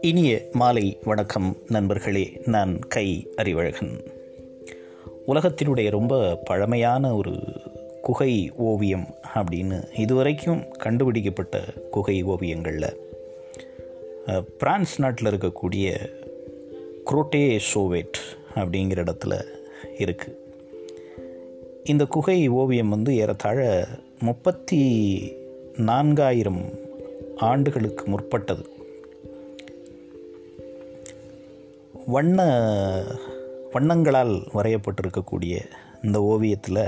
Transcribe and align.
இனிய 0.00 0.42
மாலை 0.52 0.98
வணக்கம் 1.04 1.56
நண்பர்களே 1.68 2.40
நான் 2.44 2.78
கை 2.78 3.28
அறிவழகன். 3.36 4.04
உலகத்தினுடைய 5.26 5.90
ரொம்ப 5.90 6.36
பழமையான 6.44 7.14
ஒரு 7.14 7.36
குகை 8.02 8.52
ஓவியம் 8.56 9.06
அப்படின்னு 9.34 9.98
இதுவரைக்கும் 9.98 10.70
கண்டுபிடிக்கப்பட்ட 10.70 11.62
குகை 11.90 12.22
ஓவியங்களில் 12.22 12.96
பிரான்ஸ் 14.58 15.00
நாட்டில் 15.00 15.32
இருக்கக்கூடிய 15.32 15.96
குரோட்டே 17.06 17.60
சோவேட் 17.74 18.18
அப்படிங்கிற 18.54 19.04
இடத்துல 19.04 19.44
இருக்குது 19.98 20.40
இந்த 21.84 22.04
குகை 22.04 22.48
ஓவியம் 22.48 22.88
வந்து 22.88 23.16
ஏறத்தாழ 23.16 23.86
முப்பத்தி 24.22 24.80
நான்காயிரம் 25.76 26.78
ஆண்டுகளுக்கு 27.36 28.04
முற்பட்டது. 28.06 28.66
வண்ண 32.06 32.42
வண்ணங்களால் 33.72 34.48
வரையப்பட்டிருக்கக்கூடிய 34.54 35.60
இந்த 36.02 36.22
ஓவியத்தில் 36.22 36.84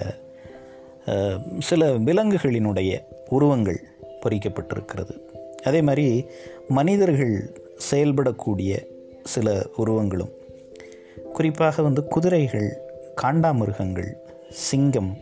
சில 1.58 1.90
விலங்குகளினுடைய 1.90 3.00
உருவங்கள் 3.28 3.80
பொறிக்கப்பட்டிருக்கிறது. 4.22 5.18
அதே 5.62 5.80
மாதிரி 5.80 6.24
மனிதர்கள் 6.68 7.62
செயல்படக்கூடிய 7.90 8.86
சில 9.24 9.66
உருவங்களும் 9.76 10.30
குறிப்பாக 11.32 11.82
வந்து 11.82 12.04
குதிரைகள் 12.04 12.78
காண்டாமிருகங்கள் 13.22 14.12
சிங்கம் 14.50 15.16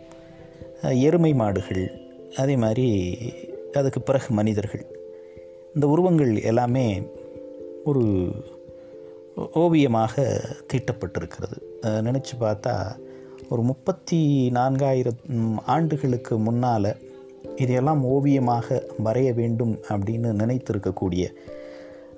எருமை 0.82 1.34
மாடுகள் 1.34 2.01
அதே 2.40 2.56
மாதிரி 2.56 2.88
அதுக்கு 3.78 4.00
பிறகு 4.02 4.28
மனிதர்கள். 4.34 4.84
இந்த 5.74 5.86
உருவங்கள் 5.88 6.32
எல்லாமே 6.50 7.02
ஒரு 7.84 8.04
ஓவியமாக 9.52 10.24
தீட்டப்பட்டிருக்கிறது. 10.72 11.56
நினச்சி 12.08 12.34
பார்த்தா 12.40 12.74
ஒரு 13.48 13.62
முப்பத்தி 13.62 14.50
நான்காயிரம் 14.54 15.56
ஆண்டுகளுக்கு 15.66 16.38
முன்னால் 16.38 16.90
இதையெல்லாம் 17.56 18.02
ஓவியமாக 18.04 18.82
வரைய 19.04 19.30
வேண்டும் 19.34 19.74
அப்படின்னு 19.88 20.28
நினைத்திருக்கக்கூடிய 20.42 21.24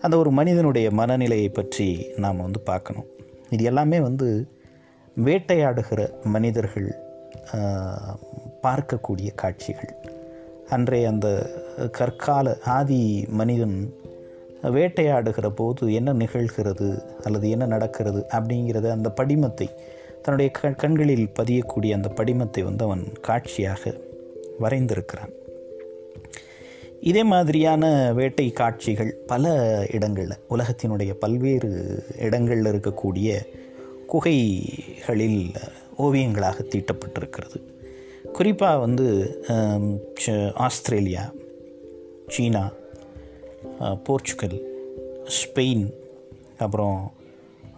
அந்த 0.01 0.15
ஒரு 0.17 0.31
மனிதனுடைய 0.31 0.91
மனநிலையை 0.91 1.49
பற்றி 1.49 1.89
நாம் 2.17 2.45
வந்து 2.47 2.61
பார்க்கணும். 2.61 3.09
இது 3.51 3.65
எல்லாமே 3.65 4.01
வந்து 4.01 4.29
வேட்டையாடுகிற 5.17 6.01
மனிதர்கள் 6.25 6.89
பார்க்கக்கூடிய 8.63 9.31
காட்சிகள். 9.35 9.93
அன்றைய 10.75 11.09
அந்த 11.09 11.29
கற்கால 11.93 12.57
ஆதி 12.77 13.03
மனிதன் 13.41 13.77
வேட்டையாடுகிற 14.77 15.49
போது 15.51 15.87
என்ன 15.95 16.11
நிகழ்கிறது 16.13 16.89
அல்லது 17.23 17.47
என்ன 17.51 17.65
நடக்கிறது 17.67 18.21
அப்படிங்கிறத 18.37 18.91
அந்த 18.91 19.09
படிமத்தை 19.21 19.69
தன்னுடைய 20.23 20.51
க 20.51 20.71
கண்களில் 20.83 21.27
பதியக்கூடிய 21.39 21.91
அந்த 21.93 22.11
படிமத்தை 22.17 22.63
வந்து 22.63 22.85
அவன் 22.85 23.05
காட்சியாக 23.21 23.93
வரைந்திருக்கிறான். 24.61 25.33
இதே 27.01 27.23
மாதிரியான 27.25 27.85
வேட்டை 28.13 28.47
காட்சிகள் 28.51 29.13
பல 29.27 29.53
இடங்களில் 29.93 30.43
உலகத்தினுடைய 30.51 31.13
பல்வேறு 31.25 31.71
இடங்களில் 32.19 32.71
இருக்கக்கூடிய 32.73 33.31
குகைகளில் 34.07 35.43
ஓவியங்களாக 35.99 36.59
தீட்டப்பட்டிருக்கிறது. 36.73 37.59
குறிப்பாக 38.35 38.79
வந்து 38.79 39.39
ச- 40.27 40.53
ஆஸ்திரேலியா 40.55 41.33
சீனா 42.29 42.71
போர்ச்சுகல் 44.05 44.61
ஸ்பெயின் 45.27 45.93
அப்புறம் 46.59 47.13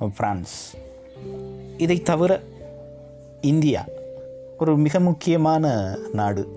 ஃப்ரான்ஸ் 0.00 0.54
இதை 1.76 2.03
தவிர 2.03 2.42
இந்தியா 3.41 3.84
ஒரு 4.58 4.76
மிக 4.76 5.00
முக்கியமான 5.00 5.97
நாடு. 6.12 6.48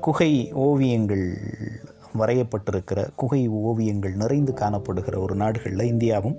குகை 0.00 0.52
ஓவியங்கள் 0.52 1.38
வரையப்பட்டிருக்கிற 2.18 3.08
குகை 3.16 3.48
ஓவியங்கள் 3.48 4.14
நிறைந்து 4.14 4.52
காணப்படுகிற 4.52 5.18
ஒரு 5.18 5.34
நாடுகளில் 5.34 5.92
இந்தியாவும் 5.92 6.38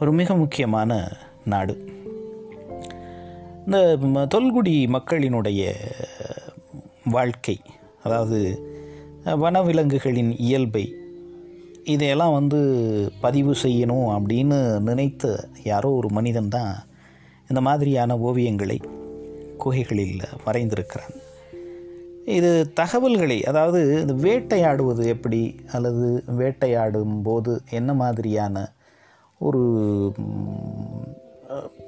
ஒரு 0.00 0.12
மிக 0.12 0.34
முக்கியமான 0.34 1.16
நாடு. 1.44 1.93
இந்த 3.66 3.98
ம- 4.00 4.26
தொல்குடி 4.34 4.86
மக்களினுடைய 4.88 5.72
வாழ்க்கை 7.04 7.60
அதாவது 8.02 8.58
வனவிலங்குகளின் 9.24 10.34
இயல்பை 10.38 10.94
இதையெல்லாம் 11.84 12.32
வந்து 12.32 12.58
பதிவு 13.20 13.52
செய்யணும் 13.62 14.16
அப்படின்னு 14.16 14.80
நினைத்த 14.80 15.48
யாரோ 15.64 15.90
ஒரு 15.90 16.08
மனிதன் 16.10 16.48
தான் 16.48 16.86
இந்த 17.48 17.60
மாதிரியான 17.60 18.16
ஓவியங்களை 18.16 18.78
குகைகளில் 19.58 20.20
வரைந்திருக்கிறான். 20.46 21.14
இது 22.24 22.72
தகவல்களை 22.72 23.44
அதாவது 23.44 24.00
இந்த 24.00 24.12
வேட்டையாடுவது 24.12 25.06
எப்படி 25.06 25.54
அல்லது 25.72 26.22
வேட்டையாடும் 26.26 27.22
போது 27.22 27.60
என்ன 27.70 27.94
மாதிரியான 27.94 28.72
ஒரு 29.38 29.62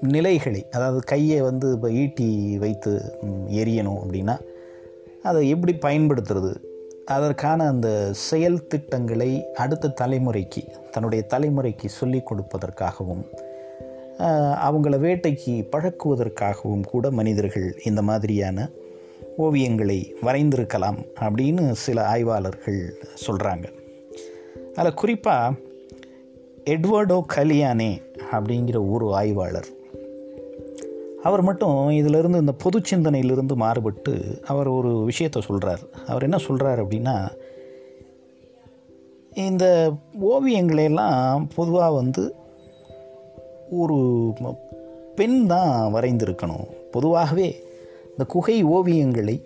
நிலைகளை 0.01 0.67
அதாவது 0.71 1.01
கையை 1.01 1.41
வந்து 1.41 1.73
இப்போ 1.73 1.91
ஈட்டி 1.91 2.59
வைத்து 2.59 3.19
எரியணும் 3.51 3.99
அப்படின்னா 4.07 4.39
அதை 5.23 5.49
எப்படி 5.49 5.75
பயன்படுத்துறது? 5.75 6.57
அதற்கான 7.05 7.67
அந்த 7.67 8.13
செயல் 8.13 8.67
திட்டங்களை 8.67 9.53
அடுத்த 9.55 9.95
தலைமுறைக்கு 10.01 10.91
தன்னுடைய 10.91 11.27
தலைமுறைக்கு 11.31 11.87
சொல்லிக் 11.87 12.33
கொடுப்பதற்காகவும் 12.33 13.25
அவங்கள 14.19 14.99
வேட்டைக்கு 14.99 15.69
பழக்குவதற்காகவும் 15.73 16.85
கூட 16.85 17.11
மனிதர்கள் 17.11 17.81
இந்த 17.85 18.03
மாதிரியான 18.03 18.69
ஓவியங்களை 19.39 20.13
வரைந்திருக்கலாம் 20.23 21.05
அப்படின்னு 21.21 21.71
சில 21.71 22.07
ஆய்வாளர்கள் 22.07 22.99
சொல்கிறாங்க 23.27 23.65
அதில் 24.75 24.95
குறிப்பாக 24.95 25.55
எட்வர்டோ 26.65 27.23
கலியானே 27.35 28.03
அப்படிங்கிற 28.33 28.91
ஒரு 28.91 29.15
ஆய்வாளர் 29.15 29.67
அவர் 31.27 31.43
மட்டும் 31.49 31.77
இதிலிருந்து 32.01 32.43
இந்த 32.45 32.55
பொது 32.63 32.79
சிந்தனையிலிருந்து 32.91 33.55
மாறுபட்டு 33.63 34.15
அவர் 34.47 34.69
ஒரு 34.79 34.93
விஷயத்தை 35.11 35.41
சொல்கிறார் 35.49 35.83
அவர் 36.07 36.27
என்ன 36.29 36.39
சொல்கிறார் 36.47 36.81
அப்படின்னா 36.85 37.17
இந்த 39.47 39.65
ஓவியங்களையெல்லாம் 40.33 41.47
பொதுவாக 41.55 41.97
வந்து 42.01 42.23
ஒரு 43.83 43.99
பெண் 45.19 45.39
தான் 45.47 45.71
வரைந்திருக்கணும். 45.95 46.67
பொதுவாகவே 46.95 47.49
இந்த 48.11 48.25
குகை 48.35 48.57
ஓவியங்களை 48.77 49.37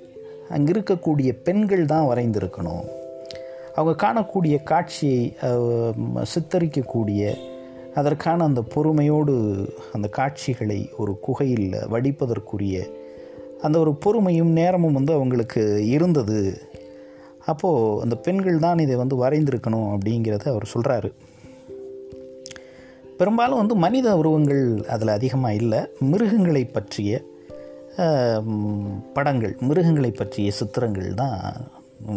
அங்கே 0.55 0.73
இருக்கக்கூடிய 0.73 1.31
பெண்கள் 1.47 1.85
தான் 1.93 2.09
வரைந்திருக்கணும். 2.11 2.85
அவங்க 3.75 3.95
காணக்கூடிய 4.05 4.57
காட்சியை 4.71 5.21
சித்தரிக்கக்கூடிய 6.33 7.23
அதற்கான 7.95 8.45
அந்த 8.45 8.61
பொறுமையோடு 8.75 9.35
அந்த 9.97 10.07
காட்சிகளை 10.19 10.81
ஒரு 11.03 11.13
குகையில் 11.27 11.71
வடிப்பதற்குரிய 11.93 12.77
அந்த 13.67 13.77
ஒரு 13.85 13.93
பொறுமையும் 14.05 14.53
நேரமும் 14.59 14.97
வந்து 14.99 15.13
அவங்களுக்கு 15.13 15.63
இருந்தது. 15.97 16.39
அப்போது 17.51 17.99
அந்த 18.05 18.15
பெண்கள் 18.27 18.63
தான் 18.65 18.83
இதை 18.85 18.97
வந்து 18.97 19.17
வரைந்திருக்கணும் 19.23 19.89
அப்படிங்கிறத 19.95 20.47
அவர் 20.53 20.73
சொல்கிறாரு 20.75 21.11
பெரும்பாலும் 23.19 23.61
வந்து 23.63 23.75
மனித 23.85 24.09
உருவங்கள் 24.21 24.63
அதில் 24.95 25.17
அதிகமாக 25.17 25.59
இல்லை. 25.61 25.81
மிருகங்களை 26.11 26.63
பற்றிய 26.77 27.21
படங்கள் 29.17 29.55
மிருகங்களை 29.69 30.11
பற்றிய 30.11 30.51
சித்திரங்கள் 30.59 31.09
தான் 31.15 31.41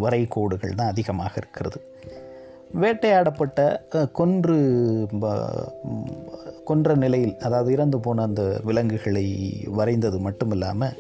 வரைகோடுகள் 0.04 0.78
தான் 0.80 0.92
அதிகமாக 0.94 1.34
இருக்கிறது. 1.42 1.80
வேட்டையாடப்பட்ட 2.82 3.80
கொன்று 4.12 4.58
ப- 5.20 5.74
கொன்ற 6.66 6.96
நிலையில் 6.96 7.38
அதாவது 7.38 7.72
இறந்து 7.72 8.00
போன 8.00 8.22
அந்த 8.22 8.60
விலங்குகளை 8.64 9.54
வரைந்தது 9.78 10.20
மட்டும் 10.20 10.52
இல்லாமல் 10.52 10.94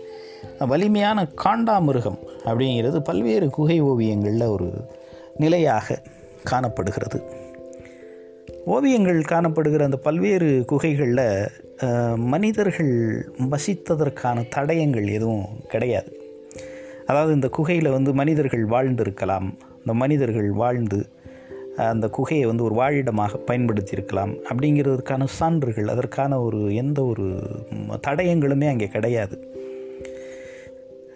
வலிமையான 0.60 1.28
காண்டாமிருகம் 1.44 2.18
அப்படிங்கிறது 2.46 3.00
பல்வேறு 3.00 3.50
குகை 3.50 3.81
ஓவியங்களில் 3.81 4.46
ஒரு 4.46 4.74
நிலையாக 5.38 6.02
காணப்படுகிறது. 6.44 7.24
ஓவியங்கள் 8.66 9.20
காணப்படுகிற 9.20 9.84
அந்த 9.84 9.98
பல்வேறு 9.98 10.64
குகைகளில் 10.66 11.50
மனிதர்கள் 12.16 13.31
வசித்ததற்கான 13.38 14.48
தடயங்கள் 14.56 15.14
எதுவும் 15.14 15.46
கிடையாது. 15.68 16.22
அதாவது 17.06 17.34
இந்த 17.34 17.48
குகையில் 17.48 17.90
வந்து 17.90 18.14
மனிதர்கள் 18.14 18.66
வாழ்ந்திருக்கலாம். 18.68 19.54
இந்த 19.78 19.94
மனிதர்கள் 19.94 20.52
வாழ்ந்து 20.52 21.06
அந்த 21.78 22.08
குகையை 22.08 22.46
வந்து 22.46 22.64
ஒரு 22.64 22.75
வாழிடமாக 22.75 23.40
பயன்படுத்தியிருக்கலாம் 23.48 24.34
அப்படிங்கிறதுக்கான 24.50 25.28
சான்றுகள் 25.40 25.88
அதற்கான 25.88 26.42
ஒரு 26.42 26.75
எந்த 26.75 27.06
ஒரு 27.06 27.25
தடயங்களுமே 28.08 28.68
அங்கே 28.70 28.88
கிடையாது. 28.88 29.36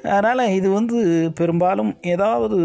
அதனால் 0.04 0.54
இது 0.54 0.70
வந்து 0.70 0.98
பெரும்பாலும் 1.36 1.98
ஏதாவது 2.02 2.58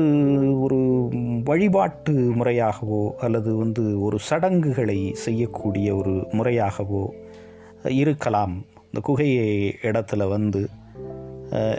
ஒரு 0.60 1.08
வழிபாட்டு 1.44 2.12
முறையாகவோ 2.12 3.10
அல்லது 3.16 3.56
வந்து 3.56 4.00
ஒரு 4.00 4.18
சடங்குகளை 4.18 4.98
செய்யக்கூடிய 5.12 5.96
ஒரு 5.96 6.14
முறையாகவோ 6.32 7.04
இருக்கலாம். 7.84 8.64
இந்த 8.84 9.00
குகையை 9.02 9.48
இடத்துல 9.82 10.28
வந்து 10.28 10.68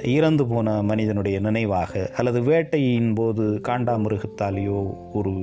இறந்து 0.01 0.45
போன 0.47 0.81
மனிதனுடைய 0.81 1.39
நினைவாக 1.39 2.09
அல்லது 2.17 2.41
வேட்டையின் 2.41 3.13
போது 3.13 3.45
காண்டாமிருகத்தாலேயோ 3.67 4.81
ஒரு 5.13 5.33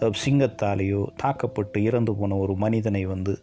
சிங்கத்தாலேயோ 0.00 1.06
தாக்கப்பட்டு 1.16 1.82
இறந்து 1.82 2.14
போன 2.14 2.34
ஒரு 2.34 2.54
மனிதனை 2.54 3.06
வந்து 3.06 3.34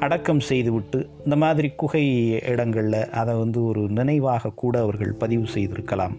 அடக்கம் 0.00 0.40
செய்துவிட்டு 0.40 1.08
இந்த 1.24 1.36
மாதிரி 1.36 1.68
குகை 1.68 2.04
இடங்களில் 2.40 3.10
அதை 3.10 3.34
வந்து 3.34 3.64
ஒரு 3.64 3.88
நினைவாக 3.88 4.50
கூட 4.50 4.80
அவர்கள் 4.80 5.12
பதிவு 5.12 5.46
செய்திருக்கலாம். 5.46 6.16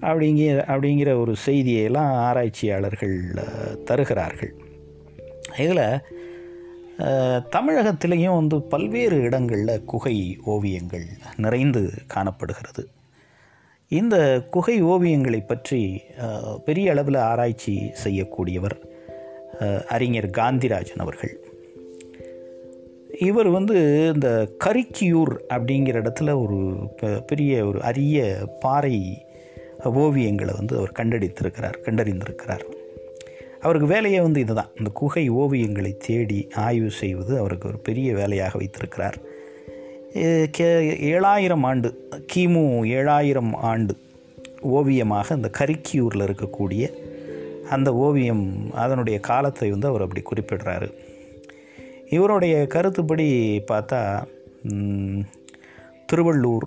அப்படிங்கிற 0.00 0.58
அப்படிங்கிற 0.72 1.20
ஒரு 1.20 1.34
செய்தியெல்லாம் 1.46 2.12
ஆராய்ச்சியாளர்கள் 2.28 3.16
தருகிறார்கள். 3.84 4.52
இதில் 5.58 6.02
தமிழகத்திலையும் 7.56 8.34
வந்து 8.34 8.62
பல்வேறு 8.62 9.16
இடங்களில் 9.20 9.84
குகை 9.84 10.38
ஓவியங்கள் 10.44 11.06
நிறைந்து 11.36 11.90
காணப்படுகிறது. 12.06 12.88
இந்த 13.88 14.42
குகை 14.50 14.82
ஓவியங்களை 14.82 15.46
பற்றி 15.46 16.02
பெரிய 16.64 16.90
அளவில் 16.90 17.14
ஆராய்ச்சி 17.14 17.92
செய்யக்கூடியவர் 18.04 18.84
அறிஞர் 19.86 20.30
காந்திராஜன் 20.30 20.98
அவர்கள். 20.98 21.40
இவர் 23.18 23.48
வந்து 23.48 24.10
இந்த 24.14 24.48
கரிக்கியூர் 24.64 25.38
அப்படிங்கிற 25.54 26.02
இடத்துல 26.02 26.42
ஒரு 26.42 26.56
பெ- 27.02 27.20
பெரிய 27.26 27.66
ஒரு 27.66 27.82
அரிய 27.82 28.36
பாறை 28.60 29.26
ஓவியங்களை 29.84 30.56
வந்து 30.56 30.76
அவர் 30.76 30.92
கண்டடித்திருக்கிறார் 30.98 31.74
கண்டறிந்திருக்கிறார். 31.82 32.64
அவருக்கு 33.60 33.88
வேலையே 33.88 34.20
வந்து 34.20 34.40
இதுதான். 34.40 34.70
இந்த 34.78 34.90
குகை 34.90 35.30
ஓவியங்களை 35.30 35.96
தேடி 35.96 36.48
ஆய்வு 36.54 36.90
செய்வது 36.90 37.38
அவருக்கு 37.38 37.68
ஒரு 37.68 37.78
பெரிய 37.78 38.14
வேலையாக 38.14 38.58
வைத்திருக்கிறார். 38.58 39.18
கே- 40.14 40.98
ஏழாயிரம் 41.00 41.62
ஆண்டு 41.62 42.08
கிமு 42.34 42.84
ஏழாயிரம் 42.84 43.56
ஆண்டு 43.56 43.96
ஓவியமாக 44.60 45.34
இந்த 45.34 45.50
கரிக்கியூரில் 45.58 46.24
இருக்கக்கூடிய 46.24 46.92
அந்த 47.70 47.94
ஓவியம் 47.94 48.70
அதனுடைய 48.72 49.18
காலத்தை 49.20 49.70
வந்து 49.70 49.86
அவர் 49.86 50.02
அப்படி 50.02 50.22
குறிப்பிடுறாரு. 50.22 50.92
இவருடைய 52.10 52.66
கருத்துப்படி 52.66 53.58
பார்த்தா 53.70 54.24
திருவள்ளூர் 56.12 56.66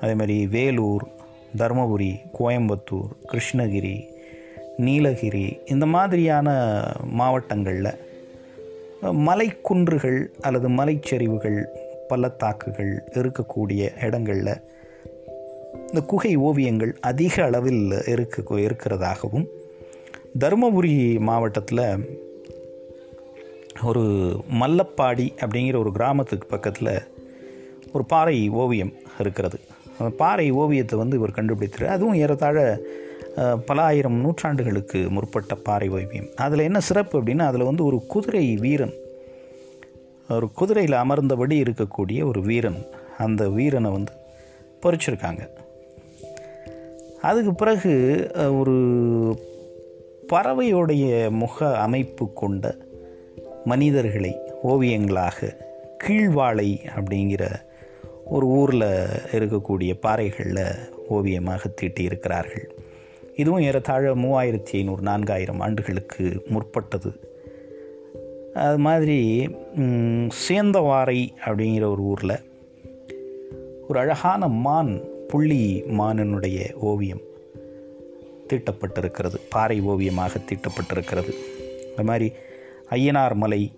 அதே 0.00 0.14
மாதிரி 0.14 0.46
வேலூர் 0.46 1.08
தருமபுரி 1.56 2.16
கோயம்புத்தூர் 2.38 3.08
கிருஷ்ணகிரி 3.32 4.04
நீலகிரி 4.76 5.58
இந்த 5.66 5.86
மாதிரியான 5.86 6.48
மாவட்டங்களில் 7.02 7.98
மலைக்குன்றுகள் 9.02 10.26
அல்லது 10.40 10.68
மலைச்சரிவுகள் 10.68 11.68
பள்ளத்தாக்குகள் 12.08 12.92
இருக்கக்கூடிய 13.12 14.04
இடங்களில் 14.04 14.54
இந்த 15.88 16.00
குகை 16.06 16.36
ஓவியங்கள் 16.36 16.92
அதிக 17.00 17.44
அளவில் 17.44 17.92
இருக்க 18.06 18.54
இருக்கிறதாகவும் 18.54 19.46
தருமபுரி 20.38 21.20
மாவட்டத்தில் 21.20 21.84
ஒரு 23.82 24.02
மல்லப்பாடி 24.60 25.26
அப்படிங்கிற 25.40 25.76
ஒரு 25.76 25.92
கிராமத்துக்கு 25.92 26.46
பக்கத்தில் 26.46 26.92
ஒரு 27.92 28.04
பாறை 28.04 28.48
ஓவியம் 28.48 28.92
இருக்கிறது. 29.18 29.58
அந்த 29.98 30.14
பாறை 30.16 30.50
ஓவியத்தை 30.50 30.98
வந்து 30.98 31.16
இவர் 31.16 31.36
கண்டுபிடித்தார் 31.36 31.84
அதுவும் 31.84 32.14
ஏறத்தாழ 32.14 32.78
பல 33.66 33.82
ஆயிரம் 33.82 34.18
நூற்றாண்டுகளுக்கு 34.24 35.08
முற்பட்ட 35.08 35.54
பாறை 35.54 35.88
ஓவியம். 35.88 36.28
அதில் 36.36 36.66
என்ன 36.68 36.80
சிறப்பு 36.80 37.22
அப்படின்னா 37.22 37.46
அதில் 37.50 37.68
வந்து 37.70 37.84
ஒரு 37.84 37.98
குதிரை 38.06 38.56
வீரன் 38.56 38.94
ஒரு 40.28 40.52
குதிரையில் 40.52 40.94
அமர்ந்தபடி 40.94 41.62
இருக்கக்கூடிய 41.62 42.24
ஒரு 42.24 42.42
வீரன். 42.42 42.86
அந்த 43.18 43.48
வீரனை 43.48 43.90
வந்து 43.90 44.12
பொறிச்சிருக்காங்க. 44.82 45.48
அதுக்கு 47.22 47.54
பிறகு 47.54 48.30
ஒரு 48.34 48.76
பறவையோடைய 50.32 51.30
முக 51.30 51.78
அமைப்பு 51.78 52.32
கொண்ட 52.32 52.76
மனிதர்களை 53.64 54.36
ஓவியங்களாக 54.64 55.54
கீழ்வாளை 56.04 56.78
அப்படிங்கிற 56.96 57.60
ஒரு 58.24 58.46
ஊரில் 58.46 59.06
இருக்கக்கூடிய 59.32 59.94
பாறைகளில் 60.00 60.92
ஓவியமாக 61.08 61.68
தீட்டி 61.68 62.02
இருக்கிறார்கள் 62.02 62.74
இதுவும் 63.36 63.60
ஏறத்தாழ 63.60 64.14
மூவாயிரத்தி 64.14 64.72
ஐநூறு 64.72 65.02
நான்காயிரம் 65.02 65.58
ஆண்டுகளுக்கு 65.58 66.42
முற்பட்டது. 66.48 67.27
அது 68.54 68.78
மாதிரி 68.78 69.46
ம், 69.74 70.30
சேந்தவாரை 70.48 71.28
அப்படிங்கிற 71.44 71.84
ஒரு 71.90 72.02
ஊரில் 72.02 72.36
ஒரு 73.88 73.98
அழகான 73.98 74.48
மான் 74.48 75.00
புள்ளி 75.28 75.82
மானினுடைய 75.82 76.74
ஓவியம் 76.74 77.20
தீட்டப்பட்டிருக்கிறது. 78.52 79.34
பாறை 79.50 79.80
ஓவியமாக 79.80 80.38
தீட்டப்பட்டிருக்கிறது. 80.38 81.32
அது 81.94 82.04
மாதிரி 82.04 82.32
ஐயனார் 82.90 83.34
மலை 83.34 83.72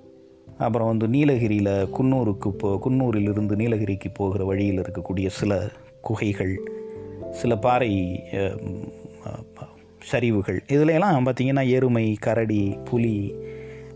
அப்புறம் 0.58 0.88
வந்து 0.88 1.08
நீலகிரியில் 1.08 1.88
குன்னூருக்கு 1.98 2.48
போ 2.48 2.80
குன்னூரிலிருந்து 2.84 3.54
நீலகிரிக்கு 3.56 4.10
போகிற 4.10 4.44
வழியில் 4.44 4.78
இருக்கக்கூடிய 4.78 5.26
சில 5.28 5.68
குகைகள் 6.00 6.60
சில 7.30 7.56
பாறை 7.56 8.22
சரிவுகள் 10.10 10.60
இதுலையெல்லாம் 10.68 11.26
பார்த்திங்கன்னா 11.26 11.68
எருமை 11.68 12.16
கரடி 12.20 12.76
புலி 12.84 13.34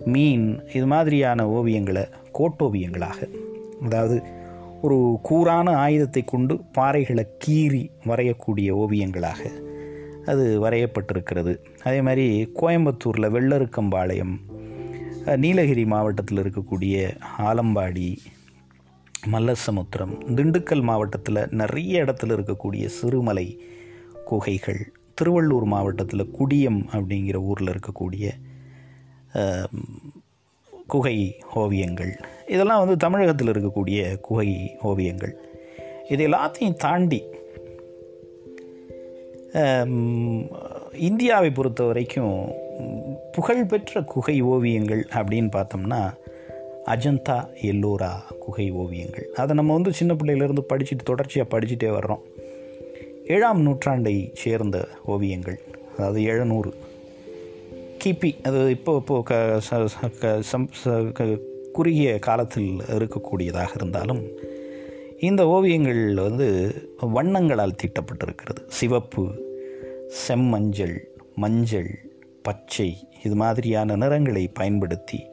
மீன் 0.04 0.62
இது 0.72 0.86
மாதிரியான 0.86 1.46
ஓவியங்களை 1.46 2.08
கோட்டோவியங்களாக 2.38 3.28
அதாவது 3.82 4.22
ஒரு 4.82 5.18
கூரான 5.22 5.76
ஆயுதத்தை 5.76 6.24
கொண்டு 6.24 6.60
பாறைகளை 6.78 7.26
கீறி 7.46 7.90
வரையக்கூடிய 8.06 8.70
ஓவியங்களாக 8.70 9.42
அது 10.26 10.62
வரையப்பட்டிருக்கிறது. 10.62 11.56
அதே 11.82 12.00
மாதிரி 12.00 12.50
கோயம்புத்தூரில் 12.60 13.32
வெள்ளருக்கம்பாளையம் 13.32 14.40
நீலகிரி 15.36 15.84
மாவட்டத்தில் 15.84 16.38
இருக்கக்கூடிய 16.38 17.16
ஆலம்பாடி 17.38 18.16
மல்லசமுத்திரம் 19.30 20.34
திண்டுக்கல் 20.34 20.82
மாவட்டத்தில் 20.82 21.48
நிறைய 21.50 22.04
இடத்துல 22.04 22.38
இருக்கக்கூடிய 22.38 22.86
சிறுமலை 22.86 23.60
குகைகள் 24.24 24.92
திருவள்ளூர் 25.22 25.64
மாவட்டத்தில் 25.64 26.30
குடியம் 26.30 26.86
அப்படிங்கிற 26.92 27.34
ஊரில் 27.34 27.68
இருக்கக்கூடிய 27.68 28.30
குகை 30.86 31.16
ஓவியங்கள். 31.54 32.12
இதெல்லாம் 32.48 32.78
வந்து 32.78 32.96
தமிழகத்தில் 32.96 33.48
இருக்கக்கூடிய 33.48 34.20
குகை 34.20 34.76
ஓவியங்கள். 34.82 35.34
இது 36.08 36.28
எல்லாத்தையும் 36.28 36.74
தாண்டி 36.74 37.22
இந்தியாவை 40.92 41.50
பொறுத்த 41.50 41.84
வரைக்கும் 41.84 42.52
புகழ்பெற்ற 43.32 44.02
குகை 44.02 44.40
ஓவியங்கள் 44.40 45.06
அப்படின்னு 45.12 45.48
பார்த்தோம்னா 45.56 46.00
அஜந்தா 46.86 47.36
எல்லோரா 47.62 48.12
குகை 48.38 48.70
ஓவியங்கள். 48.70 49.28
அதை 49.34 49.56
நம்ம 49.56 49.72
வந்து 49.72 49.92
சின்ன 49.92 50.14
பிள்ளையிலேருந்து 50.14 50.62
படிச்சுட்டு 50.72 51.04
தொடர்ச்சியாக 51.04 51.58
படிச்சுட்டே 51.58 51.90
வர்றோம். 51.96 52.24
ஏழாம் 53.26 53.60
நூற்றாண்டை 53.66 54.30
சேர்ந்த 54.32 54.88
ஓவியங்கள். 55.04 55.60
அதாவது 55.94 56.22
எழுநூறு. 56.22 56.74
கிபி 57.98 58.42
அது 58.42 58.70
இப்போ 58.70 58.96
இப்போது 58.96 59.22
க 59.22 59.60
ச- 59.70 61.12
க- 61.12 61.38
குறுகிய 61.72 62.18
காலத்தில் 62.18 62.80
இருக்கக்கூடியதாக 62.88 63.68
இருந்தாலும் 63.74 64.28
இந்த 65.20 65.46
ஓவியங்கள் 65.46 66.14
வந்து 66.14 66.74
வண்ணங்களால் 67.00 67.74
தீட்டப்பட்டிருக்கிறது. 67.82 68.62
சிவப்பு 68.66 69.24
செம்மஞ்சள் 70.08 71.00
மஞ்சள் 71.34 72.10
பச்சை 72.42 73.08
இது 73.24 73.34
மாதிரியான 73.34 73.96
நிறங்களை 73.96 74.48
பயன்படுத்தி 74.48 75.24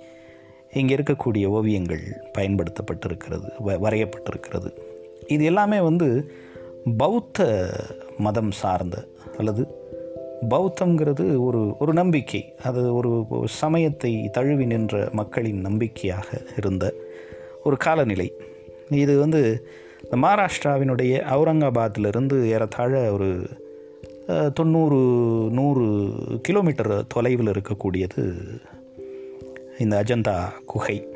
இங்கே 0.74 0.96
இருக்கக்கூடிய 0.96 1.46
ஓவியங்கள் 1.46 2.04
பயன்படுத்தப்பட்டிருக்கிறது 2.38 3.50
வ 3.66 3.80
வரையப்பட்டிருக்கிறது. 3.80 4.72
இது 5.28 5.44
எல்லாமே 5.44 5.80
வந்து 5.80 6.32
பௌத்த 6.98 7.70
மதம் 8.18 8.52
சார்ந்த 8.52 9.08
அல்லது 9.38 9.81
பௌத்தங்கிறது 10.50 11.44
ஒரு 11.44 11.76
ஒரு 11.80 11.94
நம்பிக்கை. 11.94 12.54
அது 12.64 12.96
ஒரு 12.96 13.28
சமயத்தை 13.46 14.30
தழுவி 14.32 14.66
நின்ற 14.66 15.10
மக்களின் 15.12 15.62
நம்பிக்கையாக 15.62 16.28
இருந்த 16.58 16.94
ஒரு 17.64 17.78
காலநிலை. 17.78 18.34
இது 18.90 19.20
வந்து 19.20 19.68
இந்த 20.04 20.28
மகாராஷ்டிராவினுடைய 20.28 21.14
அவுரங்காபாத்திலிருந்து 21.34 22.46
ஏறத்தாழ 22.46 23.12
ஒரு 23.12 23.50
தொண்ணூறு 24.54 24.98
நூறு 25.52 26.10
கிலோமீட்டர் 26.42 27.08
தொலைவில் 27.08 27.48
இருக்கக்கூடியது 27.48 28.42
இந்த 29.80 30.04
அஜந்தா 30.04 30.50
குகை. 30.66 31.08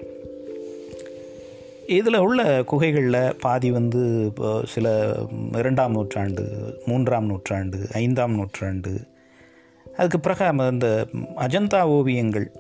இதில் 1.88 2.18
உள்ள 2.18 2.64
குகைகளில் 2.64 3.36
பாதி 3.40 3.72
வந்து 3.72 4.26
இப்போ 4.26 4.62
சில 4.66 5.16
இரண்டாம் 5.54 5.92
நூற்றாண்டு 5.92 6.46
மூன்றாம் 6.86 7.26
நூற்றாண்டு 7.26 7.88
ஐந்தாம் 7.92 8.36
நூற்றாண்டு 8.36 9.02
அதுக்கு 9.98 10.20
பிறகு 10.20 10.46
அந்த 10.46 11.08
அஜந்தா 11.36 11.82
ஓவியங்கள் 11.82 12.52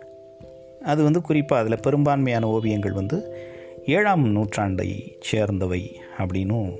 அது 0.81 1.03
வந்து 1.03 1.21
குறிப்பாக 1.21 1.63
அதில் 1.63 1.79
பெரும்பான்மையான 1.79 2.47
ஓவியங்கள் 2.47 2.91
வந்து 2.91 3.35
ஏழாம் 3.85 4.35
நூற்றாண்டை 4.35 5.17
சேர்ந்தவை 5.19 5.99
அப்படின்னும் 6.17 6.75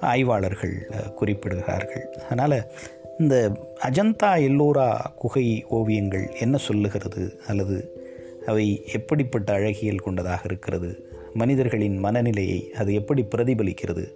ஆய்வாளர்கள் 0.00 0.90
குறிப்பிடுகிறார்கள். 1.20 2.04
அதனால் 2.04 2.70
இந்த 3.18 3.52
அஜந்தா 3.84 4.30
எல்லோரா 4.48 4.96
குகை 5.16 5.64
ஓவியங்கள் 5.68 6.30
என்ன 6.40 6.56
சொல்லுகிறது 6.56 7.40
அல்லது 7.46 8.06
அவை 8.46 8.84
எப்படிப்பட்ட 8.92 9.52
அழகியல் 9.52 10.04
கொண்டதாக 10.04 10.40
இருக்கிறது 10.44 11.10
மனிதர்களின் 11.34 11.98
மனநிலையை 11.98 12.72
அது 12.72 12.94
எப்படி 12.94 13.26
பிரதிபலிக்கிறது 13.36 14.06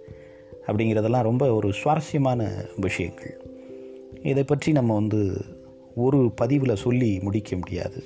அப்படிங்கிறதெல்லாம் 0.67 1.21
ரொம்ப 1.21 1.53
ஒரு 1.53 1.73
சுவாரஸ்யமான 1.73 2.65
விஷயங்கள். 2.77 3.42
இதை 4.23 4.43
பற்றி 4.43 4.71
நம்ம 4.71 4.93
வந்து 4.93 5.33
ஒரு 5.95 6.31
பதிவில் 6.35 6.75
சொல்லி 6.75 7.19
முடிக்க 7.19 7.55
முடியாது. 7.55 8.03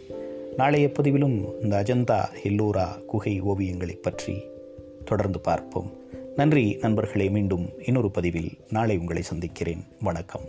நாளைய 0.57 0.91
பதிவிலும் 0.99 1.63
இந்த 1.63 1.83
அஜந்தா 1.83 2.25
எல்லோரா 2.43 3.05
குகை 3.05 3.41
ஓவியங்களை 3.41 3.95
பற்றி 4.01 4.37
தொடர்ந்து 5.05 5.39
பார்ப்போம். 5.39 5.91
நன்றி 6.35 6.77
நண்பர்களே 6.81 7.29
மீண்டும் 7.29 7.69
இன்னொரு 7.85 8.11
பதிவில் 8.11 8.51
நாளை 8.69 8.97
உங்களை 8.97 9.21
சந்திக்கிறேன். 9.21 9.83
வணக்கம். 10.01 10.43